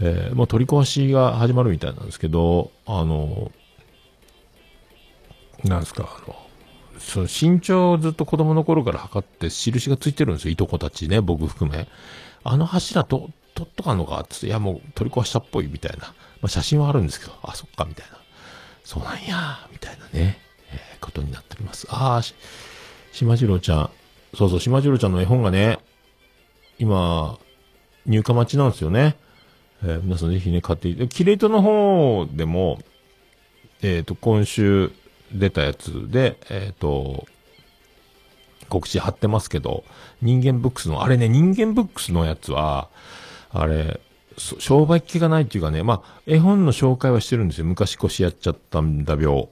[0.00, 3.50] えーもう取り壊しが始まるみたいなんですけど、あの、
[5.64, 6.36] なんですか、あの、
[6.98, 11.88] その身長をずっと子供の頃から測って印がついてるんですよ、いとこたちね、僕含め。
[12.44, 16.12] あの柱と、取っとかんのかつって、いやもう取り壊したっぽいみたいな。
[16.46, 18.18] まあ写真はあるんですけど、あ、そっか、みたいな。
[18.84, 20.38] そうなんや、みたいなね、
[20.70, 21.88] えーことになっております。
[21.90, 22.34] ああ、し、
[23.12, 23.90] 島次郎ちゃん。
[24.36, 25.80] そうそう、島次郎ちゃんの絵本がね、
[26.78, 27.36] 今、
[28.06, 29.16] 入荷待ちなんですよね。
[29.82, 32.78] えー皆さんぜひね、買っていて、キレイトの方でも、
[33.82, 34.92] えっ、と、今週
[35.32, 37.26] 出たやつで、えっ、と、
[38.68, 39.82] 告知貼ってますけど、
[40.22, 42.88] 人間ブックスの、あれね、人間ブックスのやつは、
[43.50, 44.00] あれ、
[44.38, 47.64] 商売っ気がないっていうかね、まあ、絵本の紹介はしてるんですよ。
[47.64, 49.48] 昔腰やっちゃったんだ病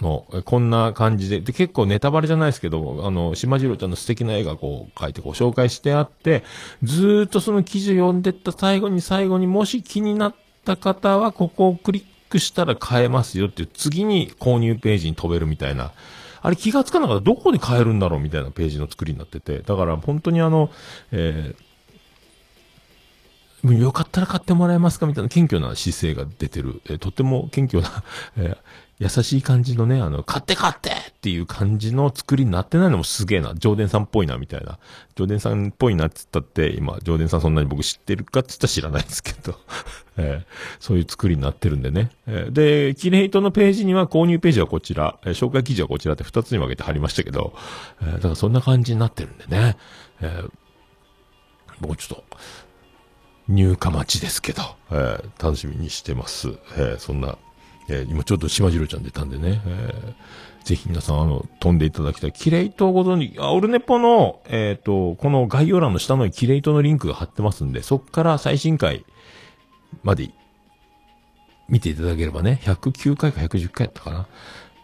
[0.00, 6.44] の、こんな感じで、で、結構ネタバレじゃないですけど、あの、島次郎ちゃんの素敵な絵がこう書いてこう紹介してあって、
[6.82, 15.92] ずっとその記事を読んでった最後に最後にもし気になった方は、ここをクリックしたら買えますよっていう、次に購入ページに飛べるみたいな、
[16.40, 17.30] あれ気がつかなかった。
[17.30, 20.70] らどこで買えるんだろうみたいなページの作りになってて、だから本当にあの、
[21.12, 21.67] えー
[23.64, 28.04] よかったら買ってもらえますかみたいな謙虚な姿勢が出てる、えとっても謙虚な、
[28.36, 28.56] え
[29.00, 33.54] 優しい感じのね、あの、買って買ってっていう感じの作りになってないのもすげえな。
[33.54, 34.78] 上田さんっぽいな、みたいな。
[35.14, 39.56] 上田さんっぽいなって言ったって、今、上田さんそんなに僕知ってるかって言ったら知らないですけど、
[40.18, 40.46] えー
[40.80, 42.10] そういう作りになってるんでね。
[42.26, 47.54] えーで、キレイトのページには購入ページはこちら、えー紹介記事はこちらって二つに分けて貼りましたけど、
[48.02, 49.76] えだからそんな感じになってるんでね。
[50.20, 50.50] えー
[51.80, 52.36] もうちょっと、
[53.48, 56.48] 入荷待ちですけど、えー楽しみにしてます。
[56.76, 57.36] えーそんな、
[57.88, 60.14] えー今ちょっと島次郎ちゃん出たんでね、えー
[60.64, 62.32] ぜひ皆さん、あの、飛んでいただきたい。
[62.32, 69.06] キレイトをご存知、あ、オルネポの、えっ、と、この概要欄の下のキレイトのリンクが貼ってますんで、そっから最新回
[70.02, 70.30] まで
[71.70, 74.26] 見ていただければね、109回か110回やったかな。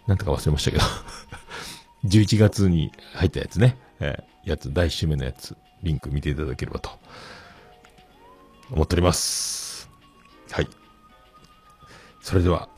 [0.06, 0.84] なんとか忘れましたけど。
[2.08, 6.90] 11月に入ったやつね、えーやつ、第1週目のやつ、リンク見ていただければと
[8.70, 9.88] 思っております。
[10.50, 10.68] はい。
[12.20, 12.68] それでは、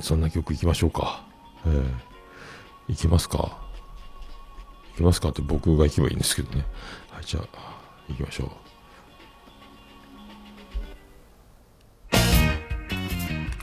[0.00, 1.24] そんな曲いきましょうか。
[1.66, 3.58] えー、いきますか。
[4.94, 6.64] いきますかって僕が行けばいいんですけどね。
[7.10, 7.46] はい、じゃあ、
[8.08, 8.50] 行きましょう。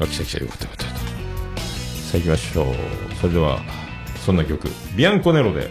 [0.02, 0.86] あ、来た来た、よかったよかった。
[0.86, 2.66] さあ行きましょう。
[3.20, 3.60] それでは、
[4.26, 5.70] そんな曲、ビアンコネロで、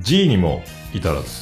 [0.00, 1.41] G にも至らず。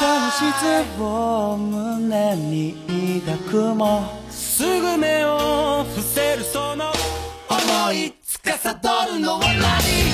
[0.00, 4.20] の質を胸に抱くも。
[4.30, 6.92] すぐ目を伏せるその
[7.48, 8.12] 思い。
[8.22, 10.09] 司るのは何？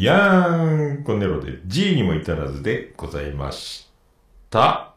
[0.00, 3.86] ビヤーンコネロで G にも至らずでございまし
[4.48, 4.94] た。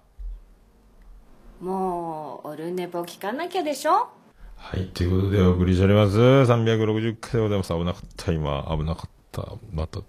[1.59, 4.07] もうオルネポ聞かなきゃでしょ？
[4.55, 6.17] はい、ということでお送りしております。
[6.17, 7.73] 360回でございます。
[7.73, 8.65] 危なかった、今。
[8.77, 9.45] 危なかった。
[9.73, 9.99] また、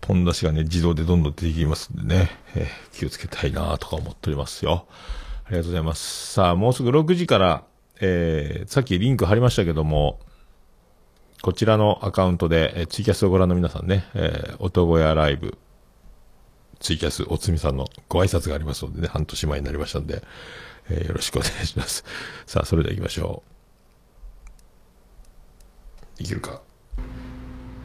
[0.00, 4.86] ポン出しがね、自動でどんどん出てきますんでね、えー気をつけたいなとか思っておりますよ。
[5.44, 6.32] ありがとうございます。
[6.32, 7.64] さあ、もうすぐ6時から、
[8.00, 10.18] えー、さっきリンク貼りましたけども、
[11.42, 15.56] こちらのアカウントで、えーツイキャスをご覧の皆さんね、えー、音小屋ライブ、
[16.80, 20.22] ツイキャス、おつみさんのご挨拶がありますのでね、半年前になりましたんで、
[20.90, 22.04] えーよろしくお願いします。
[22.46, 23.42] さあ、それでは行きましょ
[26.18, 26.22] う。
[26.22, 26.60] いけるか。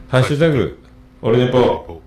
[0.09, 0.79] ハッシュタグ、
[1.21, 2.01] オルネポ。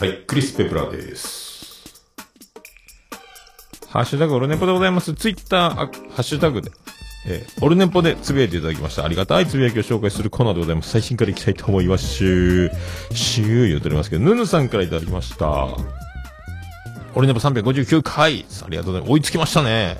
[0.00, 1.58] はい、クリス・ペプラーです。
[3.88, 5.14] ハッシュタグ、オルネポでございます。
[5.14, 6.70] ツイッター、ハッシュタグで、
[7.30, 9.04] えーオルネポでつぶやいていただきました。
[9.04, 10.90] ありがたいつぶやきを紹介するコーナーでございます。
[10.90, 12.06] 最新からいきたいと思います。
[12.06, 15.68] シュー、シュー言うとおりますけど、ヌヌさんからいただきました。
[17.14, 18.46] オルネポ359回。
[18.64, 19.12] ありがとうございます。
[19.12, 19.96] 追いつきましたね。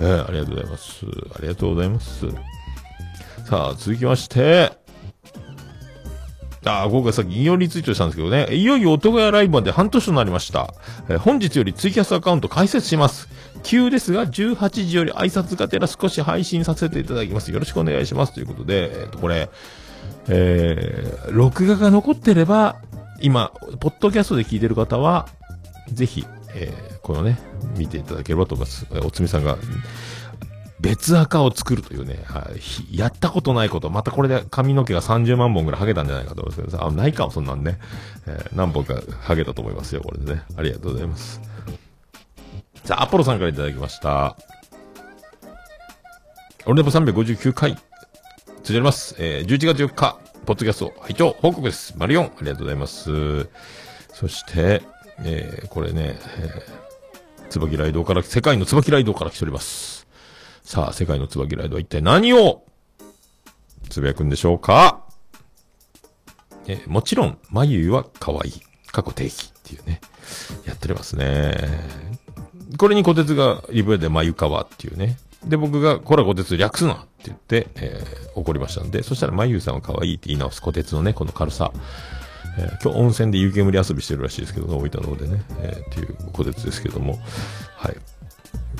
[0.00, 1.06] えーありがとうございます。
[1.34, 2.26] ありがとうございます。
[3.46, 4.72] さあ、続きまして、
[6.64, 10.74] ああ、今回さっき引用リツイートしたんですけどね、いよいよ音がライブまで半年となりました。
[11.08, 13.28] えー本日よりツイキャスアカウント開設します。
[13.62, 17.52] 急ですが、18時より挨拶がてら少し配信させていただきます。
[17.52, 18.34] よろしくお願いします。
[18.34, 19.48] ということで、えっ、と、これ、
[20.28, 22.76] えー、録画が残ってれば、
[23.20, 25.28] 今、ポッドキャストで聞いてる方は、
[25.92, 27.38] ぜひ、えーこのね、
[27.76, 28.86] 見ていただければと思います。
[29.04, 29.56] おつみさんが、
[30.80, 32.50] 別赤を作るというね、は
[32.90, 37.78] いやったことないこと、またこれで髪の毛が30万本ぐらいハゲたんじゃないかと思うんですけど、あ、ないかも、そんなんね。
[38.26, 40.42] えー何本かハゲたと思いますよ、これでね。
[40.56, 41.40] ありがとうございます。
[42.90, 44.36] さあ、アポロさんからいただきました。
[46.66, 49.14] オルネポ359回、続いております。
[49.20, 51.94] えー11月4日、ポッドキャスト、拝聴報告です。
[51.96, 53.48] 丸4、ありがとうございます。
[54.12, 54.82] そして、
[55.20, 60.08] えーこれね、えー、椿ライドから、世界の椿ライドから来ております。
[60.64, 62.64] さあ、世界の椿ライドは一体何を
[63.88, 65.04] つぶやくんでしょうか？
[66.66, 68.52] えーもちろん、眉は可愛い。
[68.90, 70.00] 過去定期っていうね、
[70.64, 72.18] やっておりますね。
[72.78, 75.16] これに小鉄がリブで眉川っていうね。
[75.44, 81.72] で、僕が、これは小鉄略すなって言って、えー怒りましたんで、そしたら眉さんは可愛いって言い直す小鉄のね、この軽さ。
[82.58, 87.18] えー今日温泉で湯煙遊びしてるらしいですけど、大分の方でね、えーっていう小鉄ですけども、
[87.76, 87.96] はい。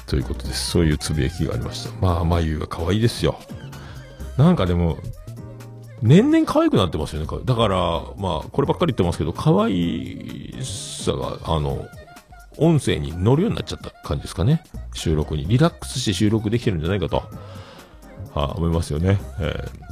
[0.07, 0.71] ということです。
[0.71, 1.91] そういうつぶやきがありました。
[2.01, 3.39] まあ、眉が可愛いですよ。
[4.37, 4.99] なんかでも、
[6.03, 7.29] 年々可愛くなってますよね。
[7.45, 11.87] だから、まあ、こればっかり言ってますけど、可愛さが、あの、
[12.61, 14.63] 音声に乗るようになっちゃった感じですかね。
[14.95, 15.47] 収録に。
[15.47, 17.25] リラックスして収録できてるんじゃないかと、は
[18.35, 19.21] あ、思いますよね。
[19.41, 19.91] えー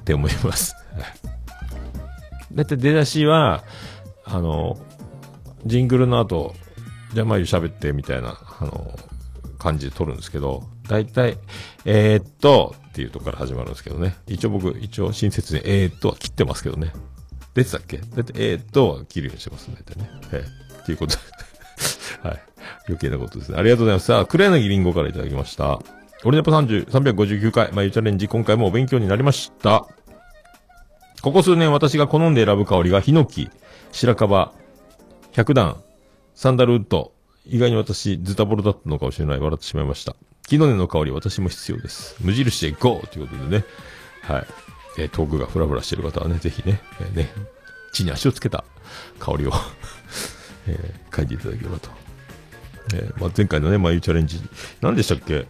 [0.00, 0.74] って思います。
[2.52, 3.62] だいたい出だしは、
[4.24, 4.78] あの、
[5.66, 6.54] ジングルの後、
[7.14, 8.98] じゃあまゆ喋ってみたいな、あの、
[9.58, 11.38] 感じで撮るんですけど、だいたい、
[11.84, 14.16] えー、っと、っていうとこから始まるんですけどね。
[14.26, 16.92] 一応僕、一応親切に、えー、っとは切ってますけどね。
[17.54, 17.98] 出てたっけ？
[17.98, 19.76] だって、えー、っとは切るようにしてますね。
[19.84, 20.10] 大体ね。
[20.32, 21.22] えー、っていうことで。
[22.22, 22.40] はい。
[22.88, 23.58] 余計なことですね。
[23.58, 24.06] ありがとうございます。
[24.06, 25.80] さあ、黒柳りんごからいただきました。
[26.24, 29.86] オリネポ30、359回、まゆチャレンジ、今回もお勉強になりました。
[31.22, 33.50] ここ数年私が好んで選ぶ香りが、ヒノキ、
[33.92, 34.52] 白樺、
[35.32, 35.82] 百段、
[36.34, 37.12] サンダルウッド。
[37.46, 39.38] 意外に私、ズタボロだったのかもしれない。
[39.38, 40.14] 笑ってしまいました。
[40.46, 42.16] 木の根の香り、私も必要です。
[42.20, 43.02] 無印で GO!
[43.10, 43.64] ということでね。
[44.22, 44.46] はい。
[44.98, 47.30] えートークがフラフラしてる方はね、ぜひね、えーね、
[47.92, 48.64] 地に足をつけた
[49.18, 49.52] 香りを、
[50.66, 51.99] えー嗅いでいただければと。
[52.94, 54.40] えーまあ、前回のね、マイチャレンジ、
[54.80, 55.46] 何でしたっけ？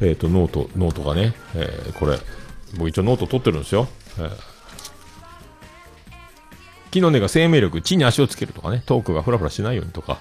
[0.00, 2.18] えっ、と、ノート、ノートがね、えーこれ、
[2.76, 3.88] 僕一応ノート取ってるんですよ。
[4.18, 4.30] えー
[6.90, 10.18] 木の根が生命力、地に足をつけるとかね、トークがフラフラしないようにとか、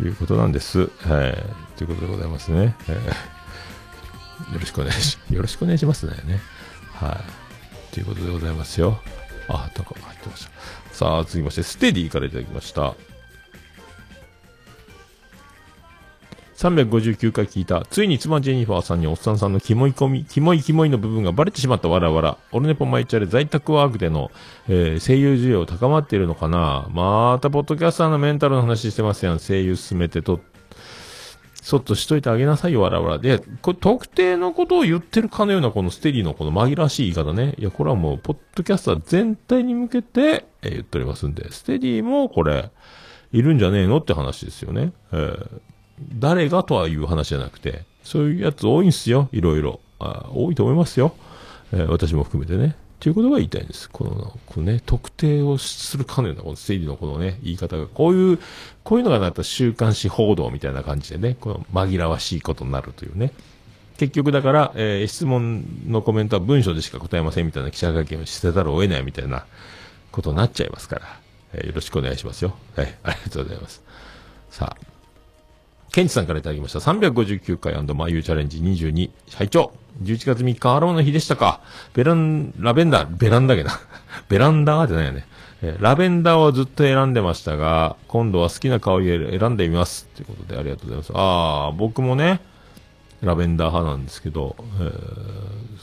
[0.00, 0.90] いうことなんです。
[1.06, 2.74] えーということでございますね。
[2.88, 6.40] えーよろしくお願いし、よろしくお願いしますね。
[6.94, 7.22] は
[7.90, 7.94] い。
[7.94, 8.98] ということでございますよ。
[9.46, 10.50] あ、なんか入ってました。
[10.92, 12.94] さあ、続きまして、ステディからいただきました。
[16.62, 17.84] 359回聞いた。
[17.90, 22.38] ついに妻ジェニファーさんにおっさんさんのキモい込み、キモいキモいの部分がバレてしまったわらわら。
[22.52, 24.30] オルネポマイチャレ在宅ワークでの、
[24.68, 29.40] えー声優需要高まっているのかなまた、ポッドキャスターのメンタルの話してますやん。
[29.40, 30.38] 声優進めてと、
[31.62, 33.18] そっとしといてあげなさいよ、わらわら。
[33.18, 37.54] で、これ特定のことを言ってるかのようなこのステディのこの紛らわしい言い方ね。
[37.56, 42.70] いや、これはもう、ポッドキャスター全体に向けて、え言っておりますんで、ステディもこれ、
[43.32, 44.92] いるんじゃねえのって話ですよね。
[45.12, 45.48] えー
[46.18, 49.78] 誰がとはいう話じゃなくて、そういうやつ多いんすよ、いろいろ。
[50.00, 51.14] あ多いと思いますよ。
[51.72, 52.74] えー私も含めてね。
[53.02, 53.90] ということが言いたいんです。
[53.90, 58.38] この、このね、特定をするかのような、この整理のこのね、言い方が、こういう、
[58.84, 63.32] こういうのがなんか週刊誌報道みたいな感じでね、この紛らわしいことになるというね。
[63.96, 69.46] 結局だから、えー質問のコメントは文章でしか答えませんみたいな記者会見をしてざるを得ないみたいな
[70.12, 71.20] ことになっちゃいますから、
[71.54, 72.54] えーよろしくお願いしますよ。
[72.76, 73.82] はい、ありがとうございます。
[74.48, 74.91] さあ、
[75.92, 76.78] ケンチさんからいただきました。
[76.78, 79.72] 359回マユーチャレンジ22、拝聴
[80.02, 81.60] 11月3日、アロマの日でしたか？
[81.92, 83.72] ベラン、ラベンダー、ベランダゲな？
[84.30, 85.26] ベランダーじゃないよね。
[85.62, 90.06] えーラベンダーをずっと選んでましたが、今度は好きな香りを選んでみます。
[90.16, 91.12] ということでありがとうございます。
[91.14, 92.40] ああ、僕もね、
[93.20, 94.90] ラベンダー派なんですけど、えー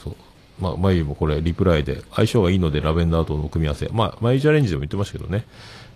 [0.02, 0.16] そう。
[0.60, 3.88] まあ、マユもこれ、リプライで、相性がいいのでラベンダーとの組み合わせ。
[3.92, 5.46] まあ、マユーチャレンジでも言ってましたけどね。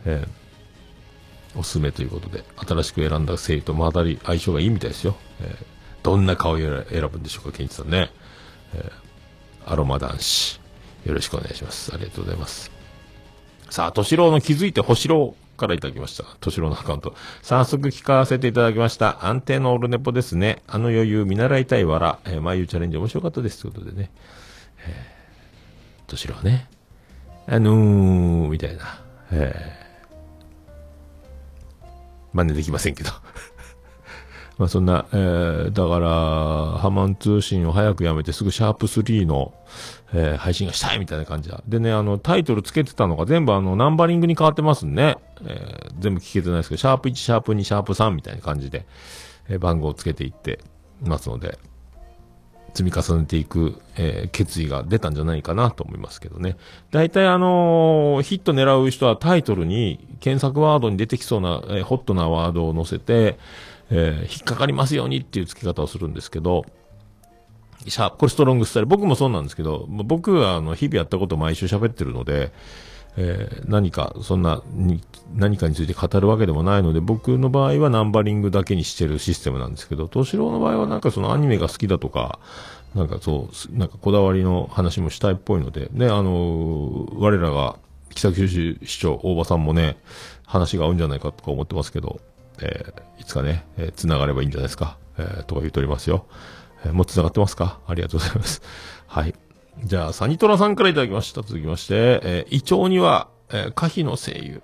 [0.06, 0.43] えー
[1.56, 5.16] おすすめということで、新しく選んだ生とまたり相性がいいみたいですよ。
[5.40, 5.74] えー
[6.04, 8.10] どんな香りを選ぶんでしょうか、ケンイチさんね。
[8.74, 10.60] えーアロマ男子。
[11.06, 11.94] よろしくお願いします。
[11.94, 12.70] ありがとうございます。
[13.70, 16.24] さあ、としろうの気づいて星郎からいただきました。
[16.40, 17.14] としろうのアカウント。
[17.40, 19.26] 早速聞かせていただきました。
[19.26, 20.62] 安定のオルネポですね。
[20.66, 22.18] あの余裕見習いたいわら。
[22.26, 23.62] えー、眉チャレンジ面白かったです。
[23.62, 24.10] ということでね。
[24.86, 26.68] えー、としろね。
[27.46, 29.02] あのー、みたいな。
[29.32, 29.83] えー
[32.34, 33.10] 真似できませんけど。
[34.58, 39.54] まあそんな、えー、だから、ハマン通信を早くやめてすぐシャープ3の、
[40.12, 41.62] えー配信がしたいみたいな感じだ。
[41.66, 48.86] でね、あの、タイトルつけてたのが全部あの、ナンバリングに変わってますんで、えー全部聞けてないですけど、シャープ1、シャープ2、シャープ3みたいな感じで、
[49.48, 50.60] え番号をつけていって
[51.02, 51.58] ますので、
[52.74, 56.56] 積み重ねていく、えー決意が出たんじゃないかなと思いますけどね。
[56.90, 63.38] 大体あのーヒット狙う人はタイトルに検索ワードに出てきそうな、えーホットなワードを載せて、
[63.90, 66.64] え引っかかりますようにっていう付け方をするんですけど、
[67.86, 68.86] シャープ、これストロングスタイル。
[68.86, 72.52] 僕もそうなんですけど、僕はあの、日々やったことを毎週喋ってるので、
[73.16, 75.02] えー何か、そんなに、
[75.34, 82.38] 何かについて語るわけでもないので、僕の場合はナンバリングだけにしてるシステムなんですけど、東四郎の場合はなんかそのアニメが好きだとか、
[82.94, 87.76] なんかそう、なんかこだわりの話もしたいっぽいので、ね、あのー我らが、
[88.10, 89.96] 北九州市長、大場さんもね、
[90.46, 92.20] 話が合うんじゃないかとか思ってますけど、
[92.60, 96.26] えーいつかね、えー繋がればいいんじゃないですか、えーとか言っておりますよ。
[96.84, 97.78] えーもう繋がってますか？
[97.86, 98.62] ありがとうございます。
[99.06, 99.34] はい。
[99.82, 101.42] じゃあ、サニトラさんからいただきました。
[101.42, 104.60] 続きまして、えー胃腸には、えー可否の精油。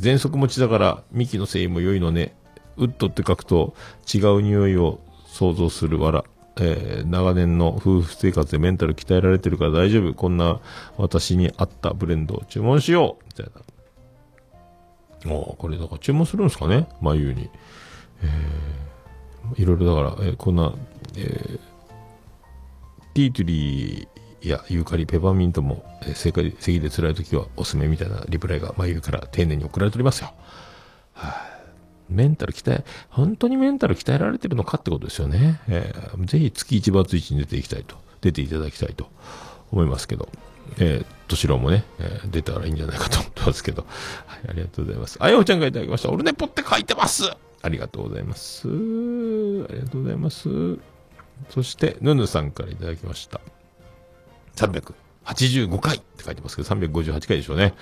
[0.00, 2.34] 喘息持ちだから、ミキの精油も良いのね。
[2.76, 3.74] ウッドって書くと、
[4.12, 6.24] 違う匂いを想像するわら。
[6.58, 10.14] えー長年の夫婦生活でメンタル鍛えられてるから大丈夫。
[10.14, 10.60] こんな
[10.96, 13.46] 私に合ったブレンドを注文しようみたい
[15.26, 15.32] な。
[15.32, 16.88] おこれだから注文するんですかね？
[17.00, 17.50] 眉に。
[18.22, 20.72] えーいろいろだから、えーこんな、
[21.16, 21.60] えー
[23.16, 30.34] ティートゥリーやユーカリ、ペパーミントも、えー、正解、咳で辛い時はおすすめみたいなリプライが眉毛から丁寧に送られておりますよ。
[31.14, 31.56] はい
[32.08, 35.60] メンタル鍛え、本当にメンタル鍛えられてるのかってことですよね。
[35.66, 39.10] えーぜひ月1バツ1に出ていきたいと、出ていただきたいと
[39.72, 40.28] 思いますけど、
[40.78, 43.86] えー、としろもね、えー出たらいいんじゃないかと思ってますけど、
[44.26, 45.16] はい、ありがとうございます。
[45.20, 46.10] あやおちゃんがいただきました。
[46.10, 47.24] オルネポって書いてます
[47.62, 48.68] ありがとうございます。
[48.68, 50.95] ありがとうございます。
[51.50, 53.40] そして、ぬぬさんからいただきました。
[54.56, 57.74] 385回って書いてますけど、358回でしょうね。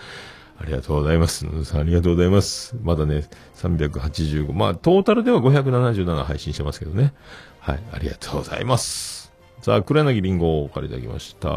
[0.58, 1.46] ありがとうございます。
[1.46, 2.76] ぬぬさんありがとうございます。
[2.82, 4.52] まだね、385。
[4.52, 7.12] まあ、トータルでは577配信してますけどね。
[7.58, 9.32] はい、ありがとうございます。
[9.62, 11.48] さあ、黒柳りんごからいただきました。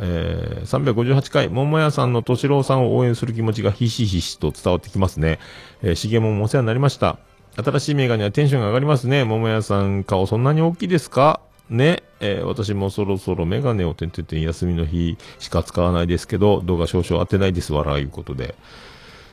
[0.00, 5.38] えー、358回、桃屋さんの敏郎さんを応援する気持ちがひしひしと伝わってきますね。
[5.82, 7.18] えー、しげももお世話になりました。
[7.56, 9.24] 新しいメガネはテンションが上がりますね。
[9.24, 11.40] 桃屋さん顔そんなに大きいですか？
[11.70, 18.54] ね、えー私もそろそろメガネをてんてんてん休みの日しか使わないですけど、動画少々当てないですわら、いうことで。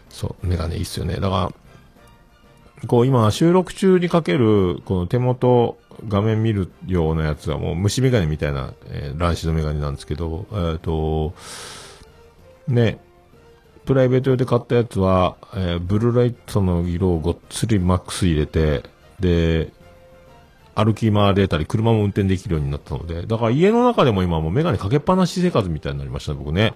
[0.10, 1.16] そう、メガネいいっすよね。
[1.16, 1.52] だか
[2.82, 11.34] ら、こう今収録中にかける、この手元画面見るようなやつはもう虫眼鏡みたいな、えー乱視の眼鏡なんですけど、えっ、と、
[12.70, 13.00] ね、
[13.86, 18.84] プライベート用で買ったやつは、えーブルーライトの色をごっつりマックス入れて、
[19.20, 19.72] で、
[20.76, 26.74] 歩き回れたり、車も運転できるようになったので、だから家の中でも今もうメガネかけっぱなし生活みたいになりました、僕ね。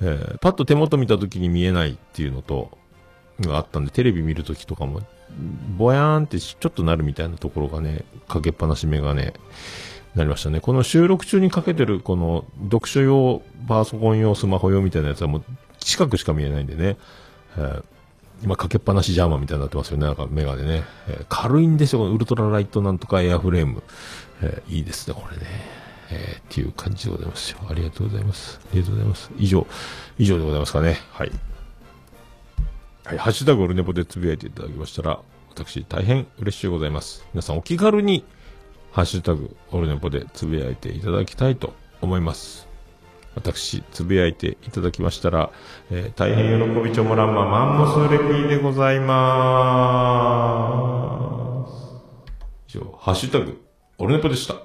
[0.00, 2.76] えーパッと手元見た時に見えないっていうのと、
[3.40, 5.00] があったんで、テレビ見るときとかも、
[5.76, 9.34] ぼやーんってちょっとなるみたいなところがね、かけっぱなしメガネ、
[10.14, 10.60] なりましたね。
[10.60, 15.44] この収録中にかけてる、この読書用、パソコン用、スマホ用みたいなやつはもう
[15.88, 16.96] 近くしか見えないんでね、
[17.56, 17.84] えー
[18.40, 20.06] 今かけっぱなしジャーマンみたいになってますよね。
[20.06, 20.84] なんかメガネね。
[21.08, 21.98] えー軽いんですよ。
[21.98, 23.82] このウルトラライトなんとかエアフレーム。
[24.42, 25.42] えーいいですね、これね。
[26.10, 27.58] えーっていう感じでございますよ。
[27.68, 28.60] ありがとうございます。
[28.62, 29.30] ありがとうございます。
[29.38, 29.66] 以上、
[30.18, 31.00] 以上でございますかね。
[31.10, 31.32] はい。
[33.06, 35.18] はい、ハッシュタグオルネポでつぶやいていただきましたら、
[35.48, 37.26] 私大変嬉しいございます。
[37.34, 38.24] 皆さんお気軽に、
[38.92, 42.67] ハッシュタグオルネポでつぶやいていただきたいと思います。
[43.34, 45.50] 私、つぶやいていただきましたら、
[45.90, 49.14] えー大変喜びちょもらんまマンモスレピーでございま
[52.68, 52.76] す。
[52.76, 53.62] 以上、ハッシュタグ
[53.98, 54.56] オルネポでした。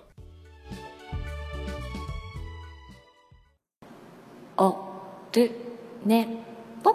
[4.57, 4.75] お
[5.33, 5.51] る
[6.05, 6.27] ね
[6.83, 6.91] ぽ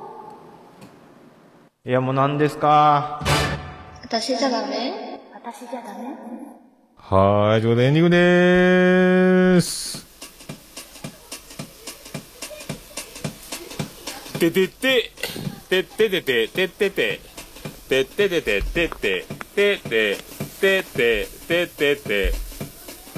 [1.85, 3.21] いやもう何ですか？
[4.03, 5.21] 私じゃダメ？
[6.97, 9.88] はーい、ということでエンディングでーす。
[14.39, 15.11] ててて、
[15.69, 17.21] てっててて、てってて、
[17.89, 19.27] てっててて、てって、
[19.57, 20.17] てって、
[20.61, 22.33] てって、てってて、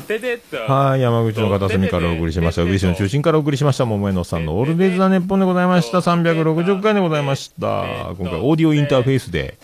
[0.07, 0.57] ててっと。
[0.57, 2.63] はい、山口の片隅からお送りしました。
[2.63, 5.99] ウグイスの中心からお送りしました、桃江野さんのオールデイズ・ザ・ネッポンでございました。
[5.99, 8.15] 360回でございました。
[8.17, 9.59] 今回、オーディオインターフェースで、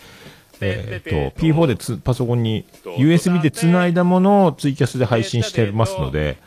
[0.61, 6.37] えーっと、P4 でつパソコンに USB で繋いだものをツイキャスで配信してますので、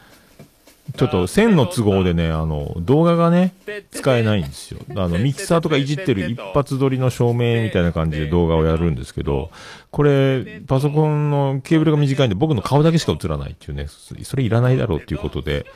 [0.97, 3.55] ちょっと線の都合でね、あの、動画がね、
[3.91, 4.81] 使えないんですよ。
[4.97, 9.51] あの、 ミキサーとかいじってる一発撮りの照明みたいな感じで動画をやるんですけど、
[9.91, 15.67] これ、パソコンのケーブルが短いんで僕の顔だけしか映らないっていうね、それいらないだろうっていうことで、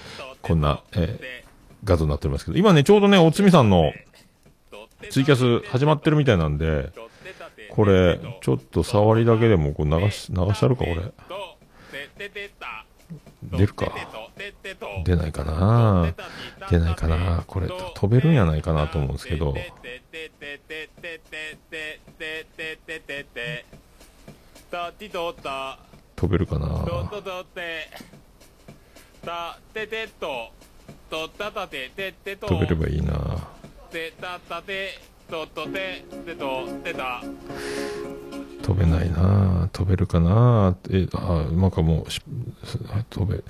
[0.42, 1.44] こんな、えー
[1.84, 3.92] 画像になっておりますけど、今ね、ちょうどね、おつみさんの
[5.10, 6.90] ツイキャス始まってるみたいなんで、
[7.70, 11.02] これ、ちょっと触りだけでもこう流し、流してあるか、これ。
[13.52, 13.92] 出るか。
[15.04, 16.14] 出ないかな。
[16.70, 17.44] 出ないかな。
[17.46, 19.54] これ、飛べるんやないかなと思うんですけど、
[26.16, 26.84] 飛べるかな。
[32.48, 33.48] 飛べればいいな。
[38.62, 39.33] 飛べないな。
[39.84, 42.22] 飛べるかなえ、あ、なんかもうし、
[43.10, 43.42] 飛べ、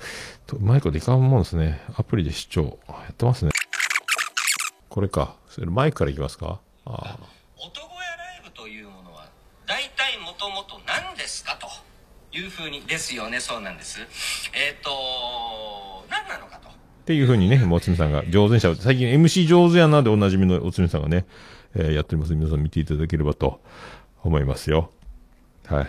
[0.45, 1.79] とうまいこといかんもんですね。
[1.95, 2.77] アプリで視聴。
[2.89, 3.51] やってますね。
[4.89, 5.35] これか。
[5.47, 6.59] それマイクからいきますか？
[6.85, 7.17] あ
[7.57, 9.29] 音小屋ライブというものは
[9.65, 11.57] 大体もともと何ですか？
[11.57, 11.67] と
[12.37, 14.01] いうふうにですよねそうなんです
[14.53, 14.89] えっ、と
[16.09, 16.71] 何なのかとっ
[17.05, 21.25] ていうふうにね、もうおつみさんが上手にしゃべって、最近 MC 上手やなでおなじみのおつみさんがね、
[21.75, 22.35] えーやっております。
[22.35, 23.61] 皆さん見ていただければと
[24.23, 24.91] 思いますよ。
[25.65, 25.87] はい。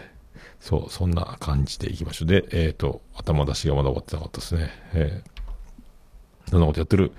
[0.60, 2.28] そう、そんな感じでいきましょう。
[2.28, 4.70] で、えっ、と、頭出しがまだ終わってなかったですね。
[4.94, 7.12] えー、そんなことやってる、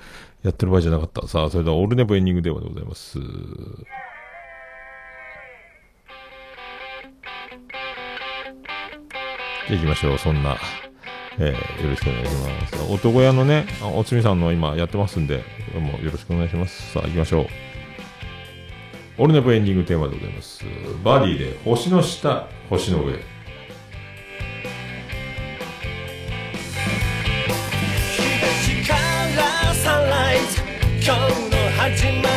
[0.43, 1.27] やってる場合じゃなかった。
[1.27, 3.19] さあ、それではオールネポエンディングではでございます。
[3.19, 10.17] じゃあ行きましょう。
[10.17, 10.57] そんな、
[11.39, 12.93] えーよろしくお願いします。
[12.93, 13.65] 男屋のね、
[13.95, 15.43] おつみさんの今やってますんで、こ
[15.75, 16.91] れもよろしくお願いします。
[16.93, 17.76] さあ、行きましょう。
[19.19, 20.63] オルネポエンディングテーマでございます。
[21.03, 23.13] バディで星の下、星の上。
[31.03, 32.36] 今日の始まり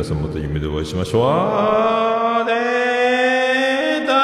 [0.00, 1.24] 皆さんまた夢でお会いしましょう。
[1.26, 4.14] あーでーだ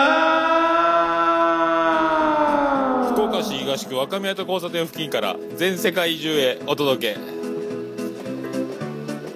[3.12, 7.20] 福岡市東区若宮と交差点付近から全世界中へお届け。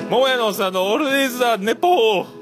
[0.08, 2.39] 桃屋のおっさんのオールディーズ・ザ・ネポー。